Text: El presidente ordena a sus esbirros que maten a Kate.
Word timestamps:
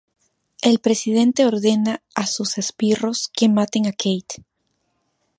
El 0.63 0.79
presidente 0.79 1.45
ordena 1.45 2.01
a 2.15 2.25
sus 2.25 2.57
esbirros 2.57 3.29
que 3.35 3.49
maten 3.49 3.85
a 3.85 3.91
Kate. 3.91 4.43